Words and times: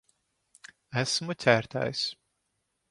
Esmu 1.01 1.37
ķertais. 1.45 2.03